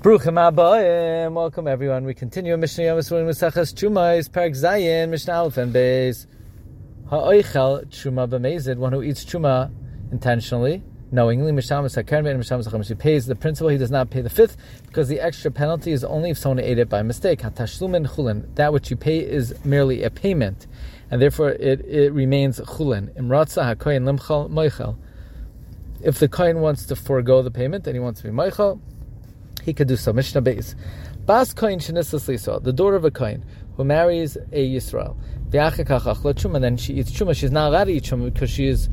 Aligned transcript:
Bruchim 0.00 0.38
Abayim. 0.38 1.32
Welcome 1.32 1.66
everyone. 1.66 2.04
We 2.04 2.14
continue 2.14 2.56
Mishnah 2.56 2.84
Yom 2.84 2.98
Esrei 2.98 3.26
Maseches 3.26 3.74
Truma 3.74 4.16
Perek 4.28 4.52
Zayin 4.52 5.08
Mishnah 5.08 5.34
Aleph 5.34 5.56
and 5.56 5.74
Beis. 5.74 6.28
Ha'oichel 7.10 7.84
Truma 7.86 8.28
b'mezid. 8.28 8.76
One 8.76 8.92
who 8.92 9.02
eats 9.02 9.24
Truma 9.24 9.72
intentionally, 10.12 10.84
knowingly. 11.10 11.50
Mishamas 11.50 12.00
Hakern 12.00 12.30
and 12.30 12.38
Mishamas 12.40 12.68
Hakern. 12.68 12.86
He 12.86 12.94
pays 12.94 13.26
the 13.26 13.34
principal. 13.34 13.70
He 13.70 13.76
does 13.76 13.90
not 13.90 14.08
pay 14.08 14.20
the 14.20 14.30
fifth 14.30 14.56
because 14.86 15.08
the 15.08 15.18
extra 15.18 15.50
penalty 15.50 15.90
is 15.90 16.04
only 16.04 16.30
if 16.30 16.38
someone 16.38 16.60
ate 16.60 16.78
it 16.78 16.88
by 16.88 17.02
mistake. 17.02 17.40
Hatashlumin 17.40 18.06
chulin. 18.06 18.54
That 18.54 18.72
which 18.72 18.92
you 18.92 18.96
pay 18.96 19.18
is 19.18 19.52
merely 19.64 20.04
a 20.04 20.10
payment, 20.10 20.68
and 21.10 21.20
therefore 21.20 21.50
it, 21.50 21.84
it 21.84 22.12
remains 22.12 22.60
chulin. 22.60 23.12
Imratza 23.16 23.74
hakoyin 23.74 24.04
limchal 24.04 24.48
moichel. 24.48 24.96
If 26.00 26.20
the 26.20 26.28
kohen 26.28 26.60
wants 26.60 26.86
to 26.86 26.94
forego 26.94 27.42
the 27.42 27.50
payment 27.50 27.88
and 27.88 27.96
he 27.96 28.00
wants 28.00 28.20
to 28.20 28.28
be 28.28 28.32
moichel, 28.32 28.80
he 29.68 29.74
could 29.74 29.86
do 29.86 29.96
so. 29.96 30.12
Mishnah 30.12 30.42
Beis. 30.42 30.74
Bas 31.26 31.52
kohen 31.52 31.78
shenisas 31.78 32.26
liso, 32.26 32.58
the 32.58 32.72
daughter 32.72 32.96
of 32.96 33.04
a 33.04 33.10
kohen 33.10 33.44
who 33.76 33.84
marries 33.84 34.36
a 34.50 34.66
Yisrael. 34.74 35.14
And 35.50 36.64
then 36.64 36.76
she 36.76 36.94
eats 36.94 37.10
truma. 37.10 37.36
She's 37.36 37.52
not 37.52 37.68
allowed 37.68 37.84
to 37.84 37.92
eat 37.92 38.04
truma 38.04 38.32
because 38.32 38.50
she 38.50 38.66
is 38.66 38.88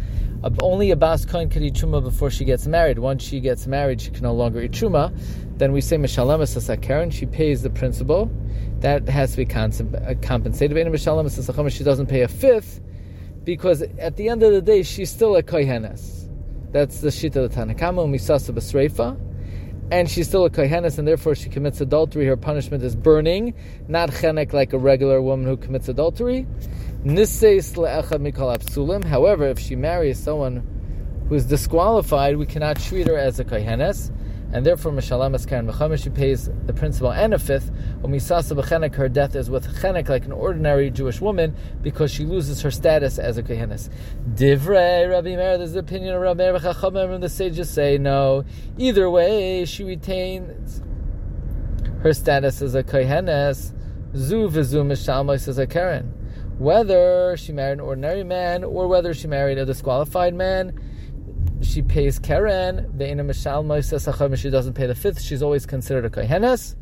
only 0.61 0.91
a 0.91 0.95
bas 0.95 1.25
kohen 1.25 1.49
can 1.49 1.63
eat 1.63 1.75
truma 1.75 2.03
before 2.03 2.29
she 2.29 2.43
gets 2.43 2.67
married. 2.67 2.99
Once 2.99 3.23
she 3.23 3.39
gets 3.39 3.67
married, 3.67 4.01
she 4.01 4.11
can 4.11 4.23
no 4.23 4.33
longer 4.33 4.61
eat 4.61 4.71
truma. 4.71 5.17
Then 5.57 5.71
we 5.71 5.79
say 5.79 5.97
mishalem 5.97 6.81
Keren. 6.81 7.09
She 7.09 7.25
pays 7.25 7.61
the 7.61 7.69
principal. 7.69 8.29
That 8.81 9.07
has 9.07 9.35
to 9.35 9.45
be 9.45 9.53
uh, 9.53 10.13
compensated. 10.21 10.99
She 11.71 11.83
doesn't 11.83 12.07
pay 12.07 12.21
a 12.21 12.27
fifth 12.27 12.81
because 13.45 13.81
at 13.81 14.17
the 14.17 14.27
end 14.27 14.43
of 14.43 14.51
the 14.51 14.61
day, 14.61 14.83
she's 14.83 15.09
still 15.09 15.37
a 15.37 15.43
kohenes. 15.43 16.29
That's 16.73 16.99
the 16.99 17.09
shita 17.09 17.37
of 17.37 17.49
the 17.49 17.49
Tanna 17.49 17.73
Kamma. 17.73 18.07
Misasa 18.09 18.53
b'sreifa 18.53 19.17
and 19.91 20.09
she's 20.09 20.27
still 20.27 20.45
a 20.45 20.49
kohenes, 20.49 20.97
and 20.97 21.07
therefore 21.07 21.35
she 21.35 21.49
commits 21.49 21.81
adultery. 21.81 22.25
Her 22.25 22.37
punishment 22.37 22.83
is 22.83 22.95
burning, 22.95 23.53
not 23.87 24.09
chenek 24.11 24.53
like 24.53 24.73
a 24.73 24.77
regular 24.77 25.21
woman 25.21 25.45
who 25.45 25.57
commits 25.57 25.87
adultery. 25.89 26.47
However, 29.03 29.47
if 29.47 29.59
she 29.59 29.75
marries 29.75 30.19
someone 30.19 30.63
who 31.29 31.35
is 31.35 31.45
disqualified, 31.45 32.37
we 32.37 32.45
cannot 32.45 32.79
treat 32.79 33.07
her 33.07 33.17
as 33.17 33.39
a 33.39 33.45
kohenes 33.45 34.11
and 34.51 34.65
therefore 34.65 34.91
Mishalamas 34.91 35.47
Keren 35.47 35.67
Mechamer, 35.67 36.01
she 36.01 36.09
pays 36.09 36.49
the 36.65 36.73
principal 36.73 37.11
and 37.11 37.33
a 37.33 37.39
fifth. 37.39 37.71
Umisasa 38.01 38.55
B'chenek, 38.55 38.95
her 38.95 39.09
death 39.09 39.35
is 39.35 39.49
with 39.49 39.67
chenek 39.81 40.09
like 40.09 40.25
an 40.25 40.31
ordinary 40.31 40.89
Jewish 40.89 41.19
woman 41.19 41.55
because 41.81 42.11
she 42.11 42.25
loses 42.25 42.61
her 42.61 42.71
status 42.71 43.19
as 43.19 43.37
a 43.37 43.43
kohenes. 43.43 43.89
Divrei 44.35 45.09
Rabbi 45.09 45.35
Meir, 45.35 45.57
there's 45.57 45.73
the 45.73 45.79
opinion 45.79 46.15
of 46.15 46.21
Rabbi 46.21 46.51
Meir 46.51 46.59
Chachamim, 46.59 47.19
the 47.21 47.29
sages 47.29 47.69
say 47.69 47.97
no. 47.97 48.45
Either 48.77 49.09
way, 49.09 49.65
she 49.65 49.83
retains 49.83 50.81
her 52.01 52.13
status 52.13 52.61
as 52.61 52.75
a 52.75 52.83
kohenes. 52.83 53.73
Zu 54.15 54.47
v'zu 54.47 54.85
mishalmos 54.85 55.47
as 55.47 55.57
a 55.57 55.67
Keren. 55.67 56.13
Whether 56.57 57.35
she 57.35 57.51
married 57.51 57.73
an 57.73 57.79
ordinary 57.81 58.23
man 58.23 58.63
or 58.63 58.87
whether 58.87 59.13
she 59.13 59.27
married 59.27 59.57
a 59.57 59.65
disqualified 59.65 60.33
man, 60.33 60.79
she 61.61 61.81
pays 61.81 62.19
Keren, 62.19 62.97
the 62.97 63.09
Ina 63.09 63.23
Mishal 63.23 64.37
she 64.37 64.49
doesn't 64.49 64.73
pay 64.73 64.87
the 64.87 64.95
fifth, 64.95 65.21
she's 65.21 65.41
always 65.41 65.65
considered 65.65 66.05
a 66.05 66.09
Kohenes. 66.09 66.75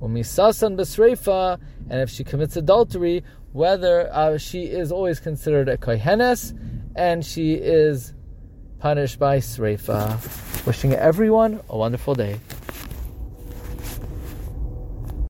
Umisasan 0.00 0.76
Besreifa, 0.76 1.58
and 1.88 2.00
if 2.00 2.10
she 2.10 2.24
commits 2.24 2.56
adultery, 2.56 3.24
whether 3.52 4.12
uh, 4.12 4.36
she 4.36 4.64
is 4.64 4.90
always 4.90 5.20
considered 5.20 5.68
a 5.68 5.76
Kohenes, 5.76 6.58
and 6.96 7.24
she 7.24 7.54
is 7.54 8.12
punished 8.78 9.18
by 9.18 9.38
Sreifa. 9.38 10.66
Wishing 10.66 10.92
everyone 10.94 11.60
a 11.68 11.76
wonderful 11.76 12.14
day. 12.14 12.40